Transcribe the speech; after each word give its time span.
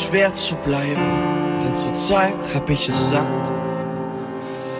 schwer 0.00 0.32
zu 0.32 0.54
bleiben, 0.56 1.58
denn 1.62 1.74
zur 1.74 1.92
Zeit 1.94 2.38
hab 2.54 2.68
ich 2.70 2.88
es 2.88 3.08
satt. 3.08 3.26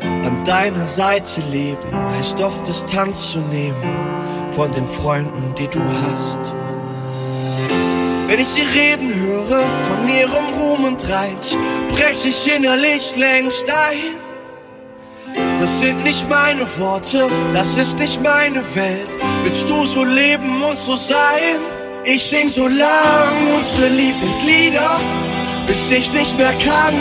An 0.03 0.45
deiner 0.45 0.87
Seite 0.87 1.41
leben 1.51 1.95
heißt 2.17 2.41
oft 2.41 2.67
Distanz 2.67 3.33
zu 3.33 3.39
nehmen 3.39 3.75
von 4.51 4.73
den 4.73 4.89
Freunden, 4.89 5.55
die 5.57 5.69
du 5.69 5.81
hast. 6.03 6.41
Wenn 8.27 8.41
ich 8.41 8.49
sie 8.49 8.63
reden 8.79 9.13
höre 9.15 9.65
von 9.89 10.09
ihrem 10.09 10.55
Ruhm 10.59 10.85
und 10.85 11.09
Reich, 11.09 11.59
brech 11.89 12.25
ich 12.25 12.55
innerlich 12.55 13.17
längst 13.17 13.67
ein. 13.69 14.31
Das 15.59 15.81
sind 15.81 16.03
nicht 16.05 16.29
meine 16.29 16.67
Worte, 16.79 17.29
das 17.53 17.77
ist 17.77 17.99
nicht 17.99 18.23
meine 18.23 18.63
Welt. 18.75 19.11
Willst 19.43 19.69
du 19.69 19.85
so 19.85 20.05
leben 20.05 20.63
und 20.63 20.77
so 20.77 20.97
sein? 20.97 21.61
Ich 22.13 22.25
sing 22.25 22.49
so 22.49 22.67
lang 22.67 23.55
unsere 23.57 23.87
Lieblingslieder, 23.87 25.01
bis 25.69 25.93
ich 25.93 26.13
nicht 26.13 26.37
mehr 26.37 26.53
kann. 26.55 26.97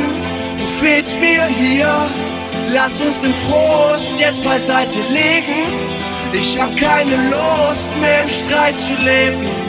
Du 0.55 0.63
fehlst 0.63 1.19
mir 1.19 1.45
hier. 1.45 2.07
Lass 2.67 3.01
uns 3.01 3.17
den 3.17 3.33
Frust 3.33 4.19
jetzt 4.19 4.43
beiseite 4.43 4.99
legen. 5.09 5.87
Ich 6.31 6.59
hab 6.61 6.75
keine 6.77 7.15
Lust 7.27 7.91
mehr 7.99 8.21
im 8.21 8.27
Streit 8.27 8.77
zu 8.77 8.93
leben. 9.03 9.68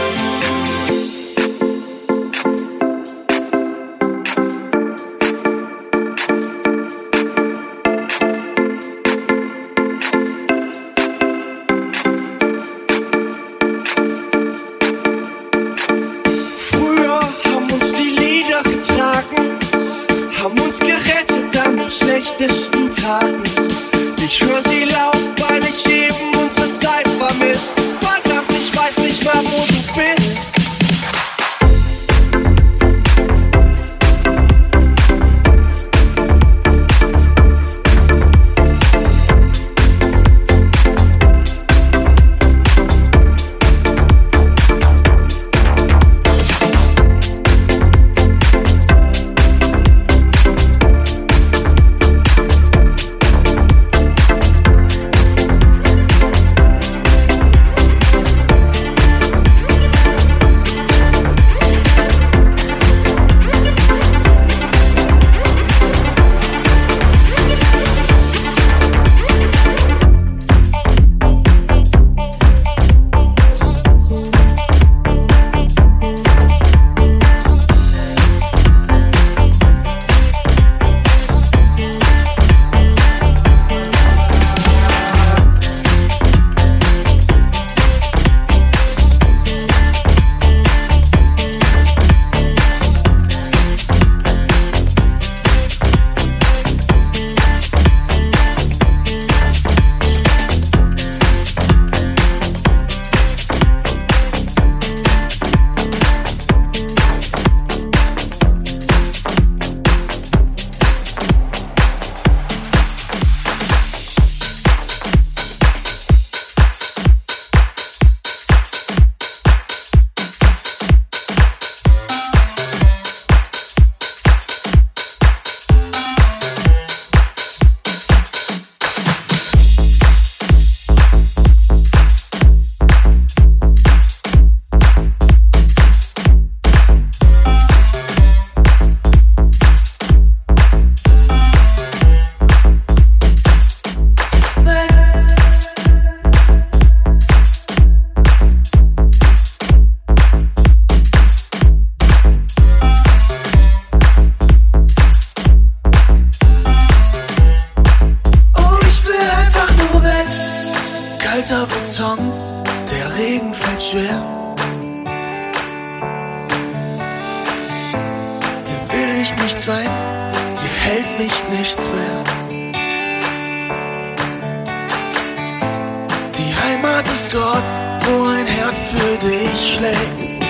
Herz 178.73 178.91
für 178.91 179.17
dich 179.27 179.75
schlägt. 179.75 180.43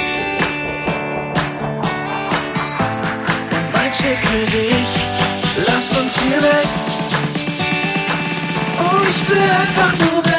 Mein 3.73 3.93
Schick 3.93 4.19
für 4.19 4.45
dich, 4.45 4.87
lass 5.67 5.99
uns 5.99 6.13
hier 6.21 6.41
weg. 6.41 6.67
Oh, 8.79 9.01
ich 9.09 9.29
will 9.29 9.41
einfach 9.41 9.97
nur 9.99 10.25
weg. 10.25 10.32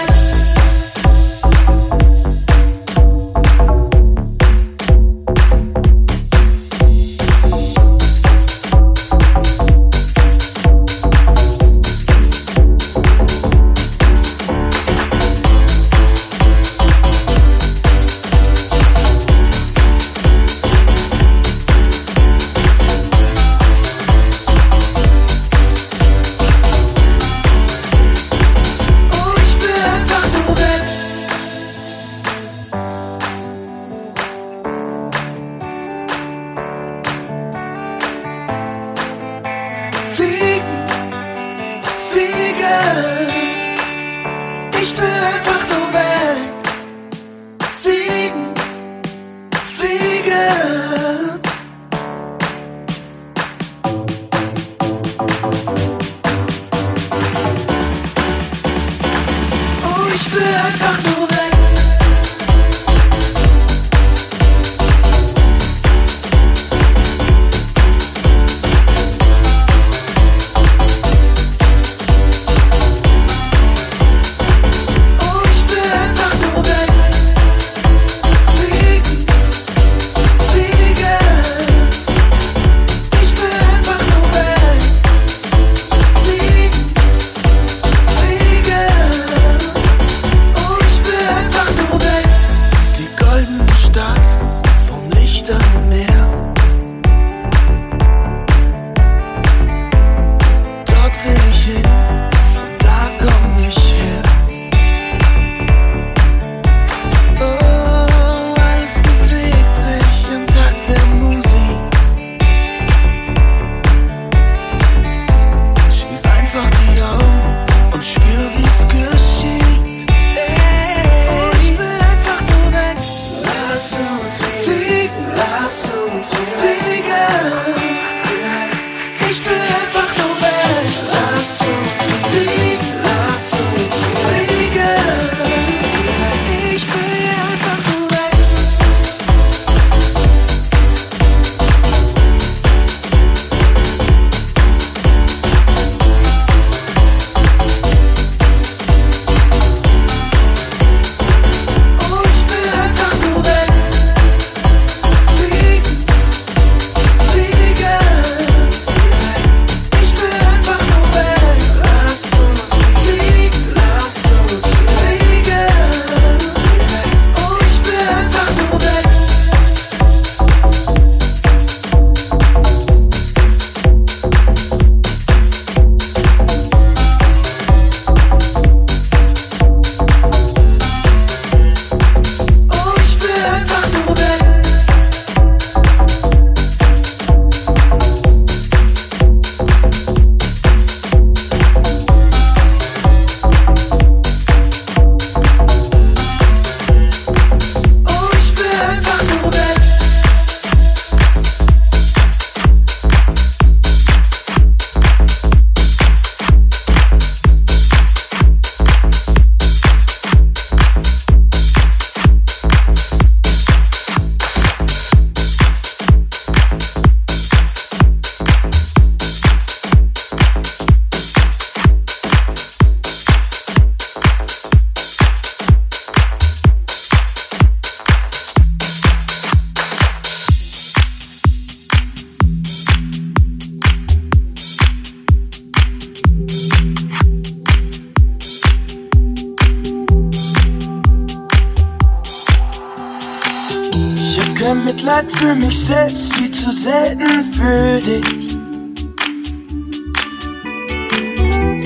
für 247.65 247.99
dich. 247.99 248.59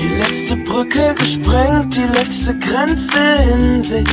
Die 0.01 0.13
letzte 0.19 0.55
Brücke 0.57 1.15
gesprengt, 1.17 1.95
die 1.95 2.09
letzte 2.17 2.57
Grenze 2.59 3.19
in 3.53 3.81
sich. 3.81 4.07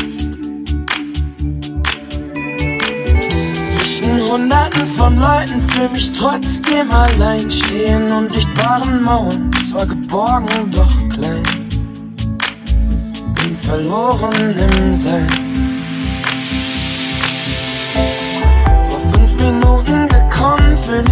Zwischen 3.69 4.31
Hunderten 4.31 4.87
von 4.87 5.19
Leuten 5.19 5.61
fühl 5.61 5.89
mich 5.89 6.13
trotzdem 6.13 6.91
allein 6.91 7.51
stehen, 7.51 8.13
unsichtbaren 8.13 9.03
Mauern, 9.03 9.51
zwar 9.69 9.87
geborgen, 9.87 10.71
doch 10.71 10.95
klein. 11.09 11.43
Bin 13.35 13.57
verloren 13.61 14.55
im 14.59 14.97
Sein. 14.97 15.76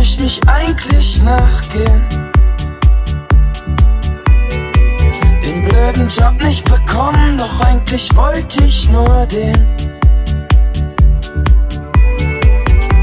Ich 0.00 0.20
mich 0.20 0.40
eigentlich 0.46 1.20
nachgehen. 1.22 2.02
Den 5.42 5.68
blöden 5.68 6.08
Job 6.08 6.34
nicht 6.42 6.64
bekommen, 6.64 7.36
doch 7.36 7.60
eigentlich 7.60 8.08
wollte 8.14 8.64
ich 8.64 8.88
nur 8.90 9.26
den. 9.26 9.66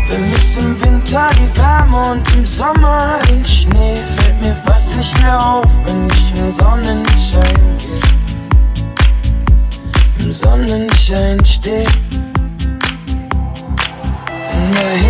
Vermiss 0.10 0.58
im 0.58 0.82
Winter 0.82 1.30
die 1.36 1.58
Wärme 1.58 2.12
und 2.12 2.34
im 2.36 2.46
Sommer 2.46 3.20
den 3.30 3.46
Schnee. 3.46 3.96
Fällt 3.96 4.42
mir 4.42 4.56
fast 4.56 4.96
nicht 4.96 5.20
mehr 5.22 5.46
auf, 5.46 5.72
wenn 5.86 6.08
ich 6.08 6.40
im 6.40 6.52
Sonnenschein 6.52 7.78
gehe. 7.80 8.00
Im 10.26 10.32
Sonnenschein 10.32 11.46
stehe. 11.46 11.86
In 14.54 14.72
der 14.74 15.01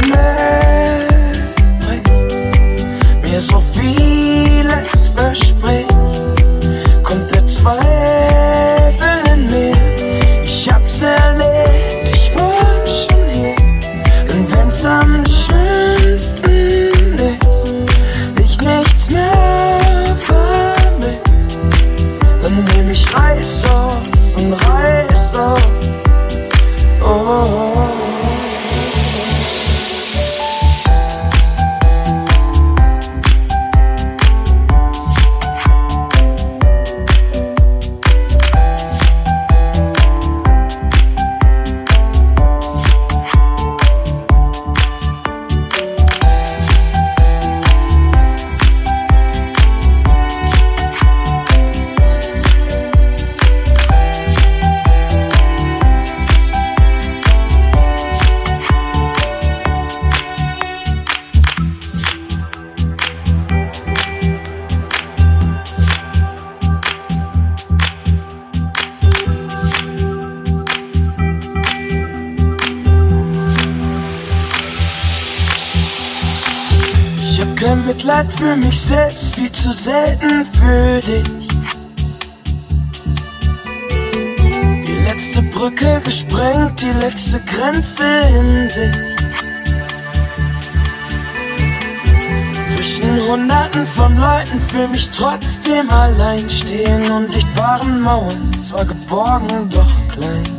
Zwischen 92.67 93.27
hunderten 93.27 93.85
von 93.85 94.17
Leuten 94.17 94.59
fühl 94.59 94.87
mich 94.87 95.11
trotzdem 95.11 95.89
allein 95.91 96.49
stehen. 96.49 97.11
Unsichtbaren 97.11 98.01
Mauern, 98.01 98.59
zwar 98.59 98.85
geborgen, 98.85 99.69
doch 99.69 99.93
klein. 100.11 100.49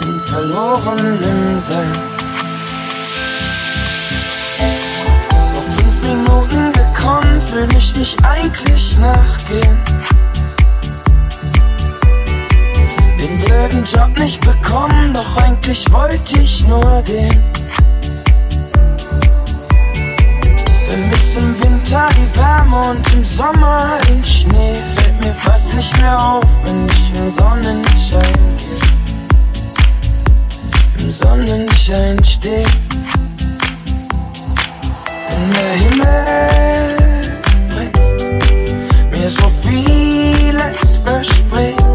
Bin 0.00 0.20
verloren 0.26 1.18
im 1.22 1.62
Sein. 1.62 1.98
Vor 5.52 5.62
fünf 5.62 6.02
Minuten 6.02 6.72
gekommen, 6.72 7.40
fühl 7.40 7.68
ich 7.76 7.96
mich 7.96 8.16
eigentlich 8.22 8.98
nachgehen. 8.98 9.76
Blöden 13.56 13.84
Job 13.84 14.18
nicht 14.18 14.40
bekommen, 14.40 15.12
doch 15.12 15.36
eigentlich 15.36 15.90
wollte 15.90 16.38
ich 16.40 16.66
nur 16.66 17.02
den. 17.02 17.42
Vermiss 20.88 21.36
im 21.36 21.62
Winter 21.62 22.08
die 22.12 22.38
Wärme 22.38 22.80
und 22.90 23.12
im 23.12 23.24
Sommer 23.24 23.98
den 24.08 24.24
Schnee. 24.24 24.74
Fällt 24.74 25.24
mir 25.24 25.32
fast 25.32 25.74
nicht 25.74 25.96
mehr 25.98 26.20
auf, 26.20 26.44
wenn 26.64 26.86
ich 26.86 27.18
im 27.18 27.30
Sonnenschein. 27.30 28.34
Im 30.98 31.12
Sonnenschein 31.12 32.24
steh. 32.24 32.64
Und 35.30 35.54
der 35.54 35.72
Himmel 35.82 36.26
mir 39.12 39.30
so 39.30 39.50
vieles 39.62 40.98
verspricht. 41.04 41.85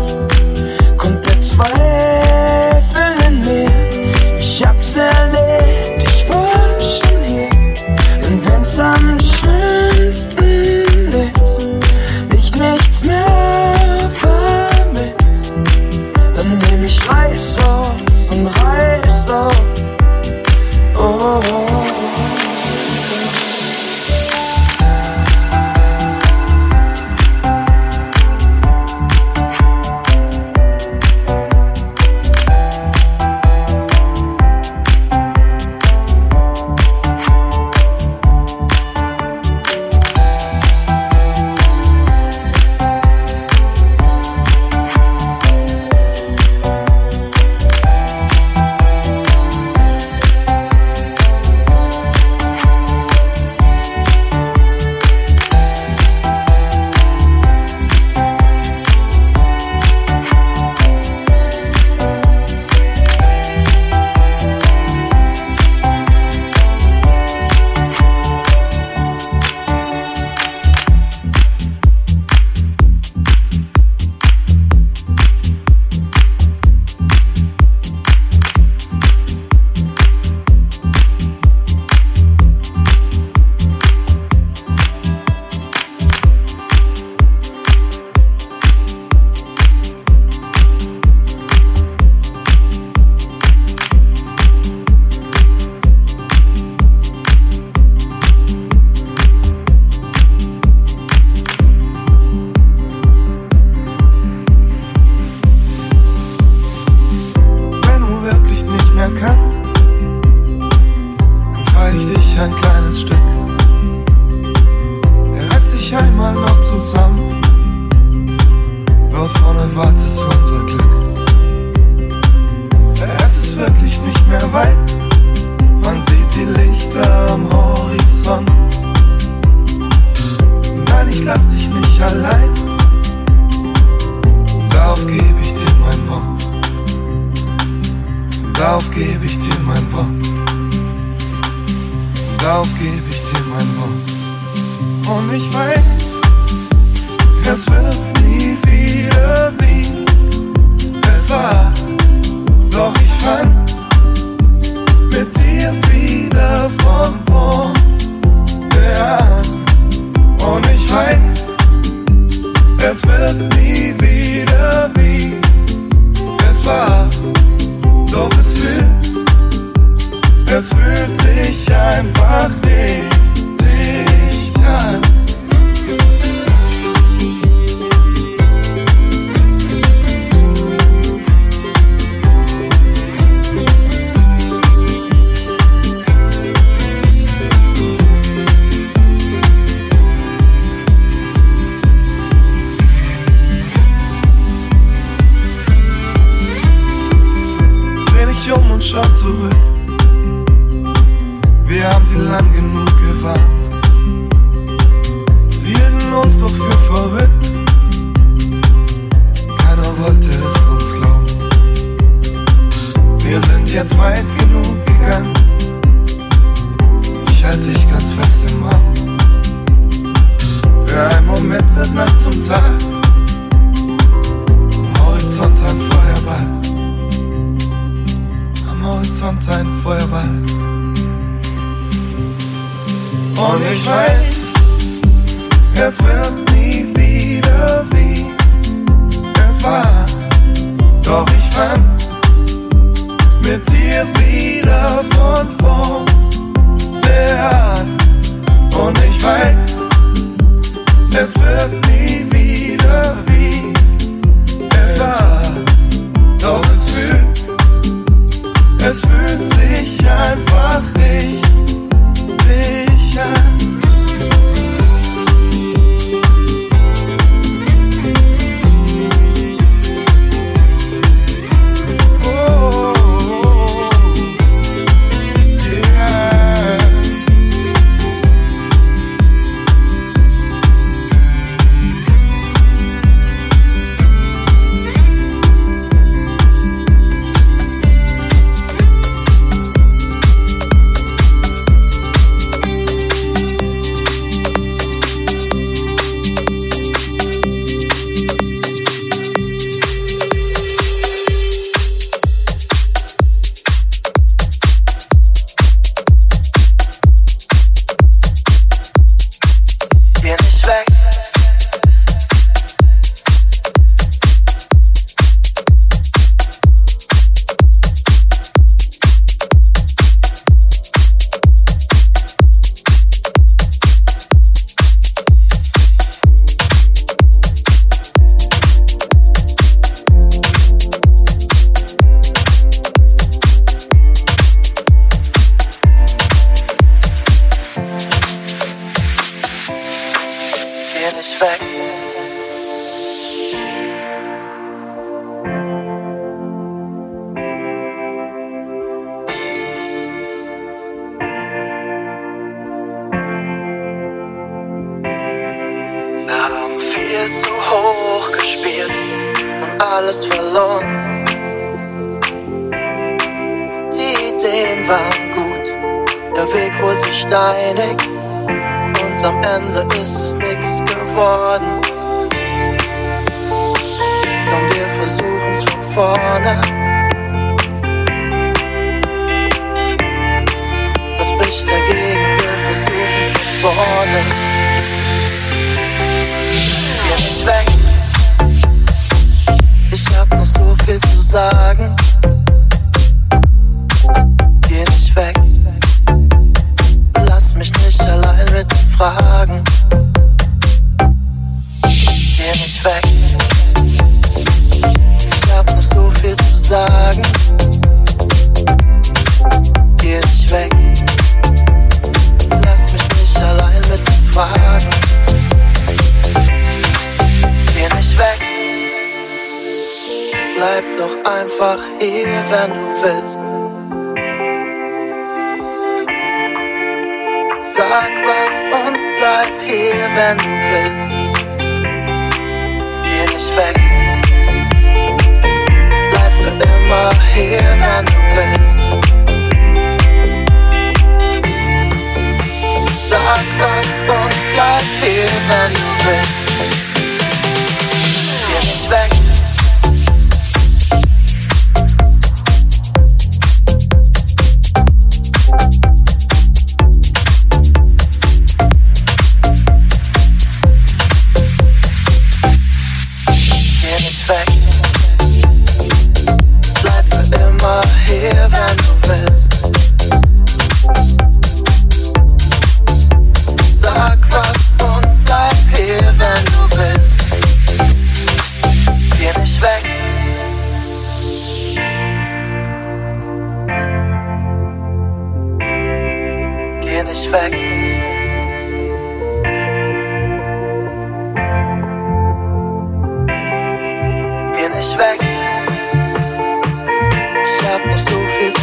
Ich 497.83 497.87
hab 497.87 497.91
noch 497.91 497.97
so 497.97 498.27
viel 498.27 498.53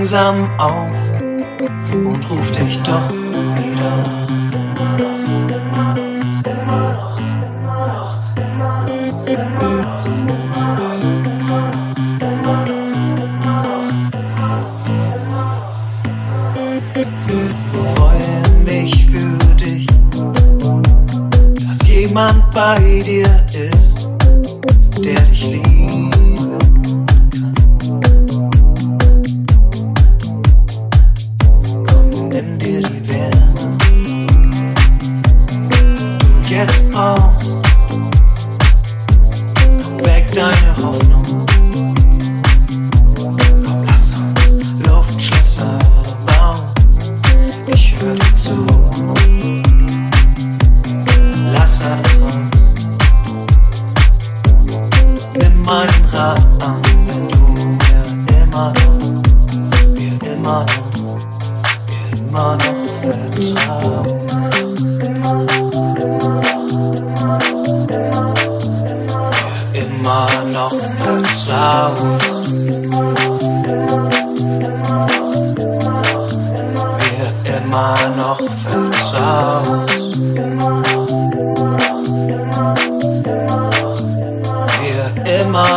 I'm 0.00 0.44
on. 0.58 0.89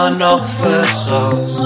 immer 0.03 0.17
noch 0.17 0.45
vertraust. 0.45 1.59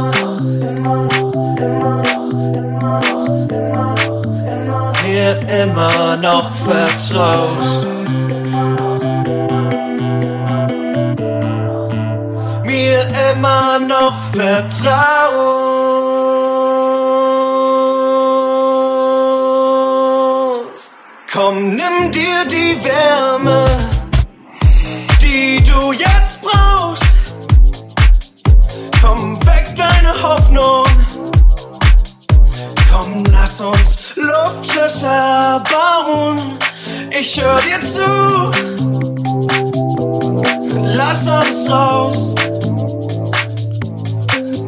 Mir 5.03 5.39
immer 5.63 6.17
noch 6.17 6.53
vertraust. 6.53 7.87
Mir 12.63 13.01
immer 13.31 13.79
noch 13.79 14.21
vertraust. 14.33 14.91
Komm, 21.33 21.75
nimm 21.75 22.11
dir 22.11 22.45
die 22.45 22.83
Welt. 22.83 23.36
ich 37.19 37.41
hör 37.41 37.59
dir 37.61 37.79
zu. 37.79 38.51
Lass 40.83 41.27
alles 41.27 41.71
raus. 41.71 42.35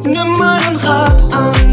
Nimm 0.02 0.32
meinen 0.38 0.76
Rat 0.76 1.22
an. 1.34 1.69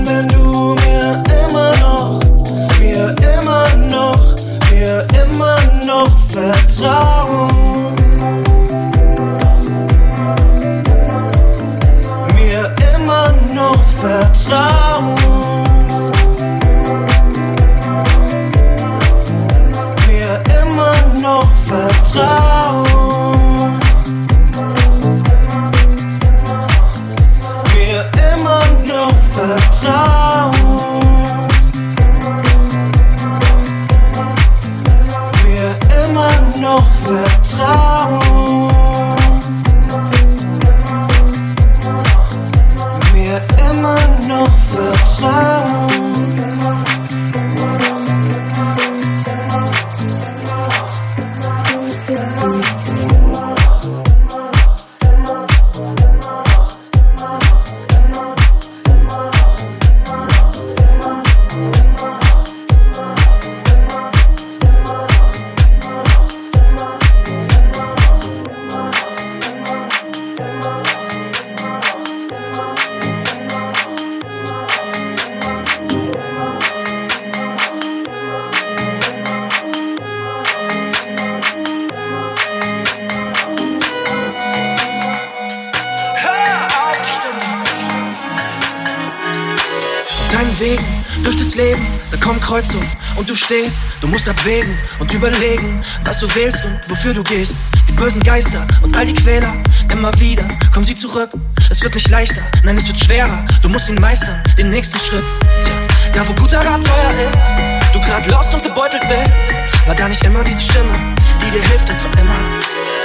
Stehst. 93.48 93.78
Du 94.02 94.08
musst 94.08 94.28
abwägen 94.28 94.78
und 95.00 95.14
überlegen, 95.14 95.82
was 96.04 96.20
du 96.20 96.28
wählst 96.36 96.66
und 96.66 96.80
wofür 96.88 97.14
du 97.14 97.24
gehst. 97.24 97.56
Die 97.88 97.94
bösen 97.94 98.22
Geister 98.22 98.68
und 98.82 98.96
all 98.96 99.06
die 99.06 99.14
Quäler, 99.14 99.54
immer 99.90 100.12
wieder 100.20 100.46
kommen 100.74 100.86
sie 100.86 100.96
zurück. 100.96 101.30
Es 101.70 101.82
wird 101.82 101.96
nicht 101.96 102.10
leichter, 102.10 102.42
nein, 102.64 102.78
es 102.78 102.88
wird 102.88 102.98
schwerer. 102.98 103.46
Du 103.62 103.70
musst 103.70 103.88
ihn 103.88 103.96
meistern, 103.96 104.44
den 104.58 104.70
nächsten 104.70 105.00
Schritt. 105.00 105.24
Tja, 105.64 105.76
da 106.14 106.28
wo 106.28 106.34
guter 106.34 106.60
Rat 106.60 106.84
teuer 106.84 107.14
ist, 107.26 107.94
du 107.94 108.02
grad 108.02 108.28
lost 108.30 108.54
und 108.54 108.64
gebeutelt 108.64 109.04
bist, 109.08 109.88
war 109.88 109.96
da 109.96 110.10
nicht 110.10 110.24
immer 110.26 110.44
diese 110.44 110.62
Stimme, 110.62 110.96
die 111.42 111.50
dir 111.50 111.62
hilft 111.70 111.90
und 111.90 111.98
zwar 111.98 112.12
immer. 112.20 112.40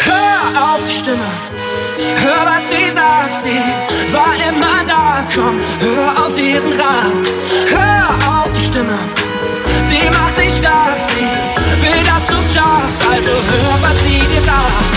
Hör 0.01 0.75
auf 0.75 0.81
die 0.85 0.99
Stimme, 0.99 1.29
hör 2.21 2.45
was 2.45 2.65
sie 2.69 2.91
sagt, 2.91 3.45
sie 3.45 3.61
war 4.13 4.35
immer 4.49 4.83
da. 4.85 5.25
Komm, 5.33 5.61
hör 5.79 6.27
auf 6.27 6.37
ihren 6.37 6.73
Rat, 6.73 7.23
hör 7.71 8.43
auf 8.43 8.53
die 8.53 8.67
Stimme, 8.67 8.99
sie 9.93 10.09
macht 10.11 10.37
dich 10.39 10.53
stark, 10.57 11.01
sie 11.09 11.83
will, 11.83 12.03
dass 12.05 12.27
du's 12.27 12.55
schaffst. 12.55 13.01
Also 13.11 13.31
hör, 13.31 13.75
was 13.83 13.97
sie 14.05 14.21
dir 14.21 14.41
sagt, 14.41 14.95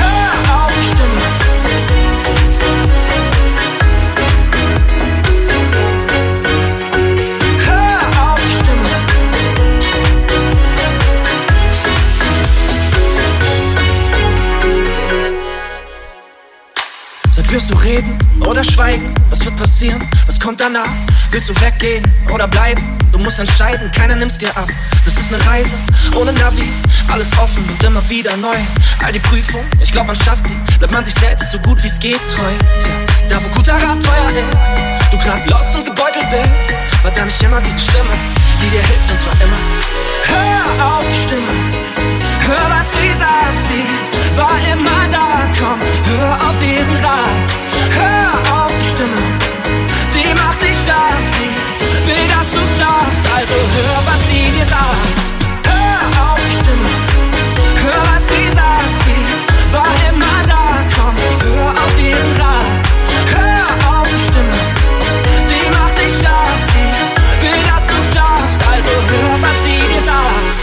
hör 0.00 0.54
auf 0.54 0.72
die 0.74 0.86
Stimme. 0.86 1.28
Wirst 17.50 17.70
du 17.70 17.78
reden 17.78 18.18
oder 18.46 18.62
schweigen? 18.62 19.14
Was 19.30 19.42
wird 19.42 19.56
passieren? 19.56 20.06
Was 20.26 20.38
kommt 20.38 20.60
danach? 20.60 20.90
Willst 21.30 21.48
du 21.48 21.58
weggehen 21.62 22.04
oder 22.30 22.46
bleiben? 22.46 22.97
Du 23.12 23.18
musst 23.18 23.38
entscheiden, 23.38 23.90
keiner 23.92 24.16
nimmt's 24.16 24.38
dir 24.38 24.54
ab. 24.56 24.68
Das 25.04 25.14
ist 25.14 25.32
eine 25.32 25.44
Reise 25.46 25.74
ohne 26.14 26.32
Navi, 26.32 26.68
alles 27.08 27.30
offen 27.38 27.64
und 27.68 27.82
immer 27.82 28.06
wieder 28.08 28.36
neu. 28.36 28.56
All 29.02 29.12
die 29.12 29.18
Prüfungen, 29.18 29.66
ich 29.80 29.90
glaub 29.90 30.06
man 30.06 30.16
schafft 30.16 30.46
die. 30.48 30.78
Bleibt 30.78 30.92
man 30.92 31.04
sich 31.04 31.14
selbst 31.14 31.50
so 31.50 31.58
gut 31.58 31.82
wie's 31.82 31.98
geht 31.98 32.20
treu. 32.34 32.52
Tja, 32.82 32.94
da 33.28 33.42
wo 33.42 33.48
guter 33.48 33.74
Rat 33.74 34.02
teuer 34.02 34.26
ist, 34.26 35.12
du 35.12 35.18
grad 35.18 35.48
lost 35.48 35.74
und 35.76 35.86
gebeutelt 35.86 36.26
bist, 36.30 37.04
war 37.04 37.10
da 37.10 37.24
nicht 37.24 37.42
immer 37.42 37.60
diese 37.60 37.80
Stimme, 37.80 38.12
die 38.60 38.70
dir 38.70 38.82
hilft 38.82 39.10
und 39.10 39.20
zwar 39.22 39.34
immer. 39.44 39.60
Hör 40.26 40.86
auf 40.86 41.04
die 41.08 41.22
Stimme, 41.26 41.52
hör 42.46 42.70
was 42.70 42.86
sie 42.92 43.12
sagt, 43.18 43.66
sie 43.68 44.38
war 44.38 44.58
immer 44.72 45.08
da. 45.10 45.28
Komm, 45.58 45.78
hör 46.04 46.34
auf 46.48 46.62
ihren 46.62 46.96
Rat, 47.04 47.48
hör 47.90 48.32
auf 48.40 48.47
Also 53.38 53.54
hör, 53.54 53.98
was 54.04 54.20
sie 54.28 54.50
dir 54.50 54.66
sagt, 54.66 55.14
hör 55.70 56.00
auf 56.24 56.40
die 56.44 56.56
Stimme, 56.60 56.90
hör 57.84 58.00
was 58.10 58.22
sie 58.28 58.46
sagt, 58.52 58.96
sie 59.04 59.20
war 59.72 59.92
immer 60.08 60.38
da. 60.48 60.64
Komm, 60.92 61.14
hör 61.44 61.70
auf 61.84 61.94
ihren 62.02 62.32
Rat, 62.40 62.72
hör 63.36 63.68
auf 63.92 64.08
die 64.08 64.22
Stimme, 64.28 64.58
sie 65.50 65.64
macht 65.70 65.96
dich 66.00 66.14
stark, 66.18 66.62
sie 66.72 66.90
will, 67.42 67.62
dass 67.70 67.84
du 67.86 67.98
schaffst. 68.12 68.60
Also 68.72 68.92
hör, 69.10 69.34
was 69.40 69.58
sie 69.64 69.82
dir 69.90 70.02
sagt. 70.10 70.58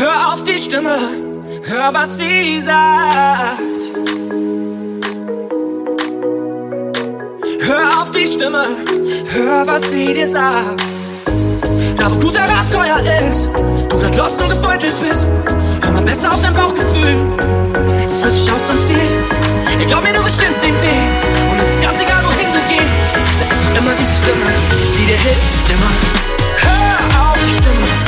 Hör 0.00 0.18
auf 0.34 0.40
die 0.44 0.58
Stimme, 0.58 0.98
hör 1.66 1.94
was 1.94 2.18
sie 2.18 2.60
sagt. 2.60 3.77
Stimme, 8.38 8.68
hör, 9.32 9.66
was 9.66 9.90
sie 9.90 10.14
dir 10.14 10.28
sagt. 10.28 10.80
Da 11.96 12.08
wo 12.08 12.20
guter 12.20 12.42
Rat 12.42 12.72
teuer 12.72 13.00
ist, 13.28 13.48
du 13.88 13.98
grad 13.98 14.14
lost 14.14 14.40
und 14.40 14.48
gebeutelt 14.48 14.94
bist, 15.00 15.26
hör 15.82 15.90
mal 15.90 16.02
besser 16.02 16.32
auf 16.32 16.40
dein 16.40 16.54
Bauchgefühl. 16.54 17.16
Es 18.06 18.22
wird 18.22 18.32
dich 18.32 18.48
auch 18.52 18.64
zum 18.70 18.78
Ziel. 18.86 19.10
Ich 19.80 19.86
glaub 19.88 20.04
mir, 20.04 20.12
du 20.12 20.22
bestimmst 20.22 20.62
den 20.62 20.74
Weg. 20.80 21.08
Und 21.50 21.58
es 21.58 21.68
ist 21.68 21.82
ganz 21.82 22.00
egal, 22.00 22.22
wohin 22.26 22.52
du 22.52 22.60
gehst. 22.68 22.86
Da 23.40 23.56
ist 23.56 23.66
auch 23.66 23.76
immer 23.76 23.94
diese 23.98 24.22
Stimme, 24.22 24.52
die 24.96 25.06
dir 25.06 25.18
hilft, 25.18 25.70
immer. 25.72 25.92
Hör 26.62 27.32
auf 27.32 27.38
die 27.42 27.56
Stimme. 27.56 28.07